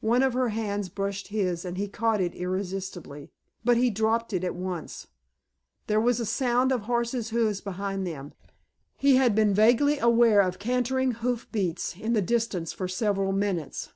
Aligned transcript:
One 0.00 0.22
of 0.22 0.32
her 0.32 0.48
hands 0.48 0.88
brushed 0.88 1.28
his 1.28 1.66
and 1.66 1.76
he 1.76 1.86
caught 1.86 2.18
it 2.22 2.34
irresistibly. 2.34 3.30
But 3.62 3.76
he 3.76 3.90
dropped 3.90 4.32
it 4.32 4.42
at 4.42 4.54
once. 4.54 5.08
There 5.86 6.00
was 6.00 6.18
a 6.18 6.24
sound 6.24 6.72
of 6.72 6.84
horses' 6.84 7.28
hoofs 7.28 7.60
behind 7.60 8.06
them. 8.06 8.32
He 8.96 9.16
had 9.16 9.34
been 9.34 9.52
vaguely 9.52 9.98
aware 9.98 10.40
of 10.40 10.58
cantering 10.58 11.10
hoof 11.10 11.46
beats 11.52 11.94
in 11.96 12.14
the 12.14 12.22
distance 12.22 12.72
for 12.72 12.88
several 12.88 13.32
minutes. 13.32 13.90